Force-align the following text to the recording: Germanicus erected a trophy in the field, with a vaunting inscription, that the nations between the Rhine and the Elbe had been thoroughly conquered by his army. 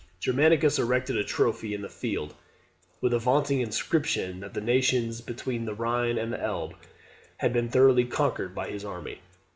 Germanicus 0.19 0.79
erected 0.79 1.15
a 1.15 1.23
trophy 1.23 1.75
in 1.75 1.83
the 1.83 1.87
field, 1.87 2.33
with 3.01 3.13
a 3.13 3.19
vaunting 3.19 3.61
inscription, 3.61 4.39
that 4.39 4.55
the 4.55 4.59
nations 4.59 5.21
between 5.21 5.65
the 5.65 5.75
Rhine 5.75 6.17
and 6.17 6.33
the 6.33 6.41
Elbe 6.41 6.73
had 7.37 7.53
been 7.53 7.69
thoroughly 7.69 8.05
conquered 8.05 8.55
by 8.55 8.67
his 8.69 8.83
army. 8.83 9.21